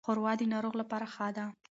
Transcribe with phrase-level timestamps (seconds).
[0.05, 1.45] ښوروا د ناروغ لپاره ښه ده.